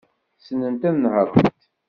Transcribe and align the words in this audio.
Ssnent 0.37 0.83
ad 0.89 0.95
nehṛent. 0.97 1.59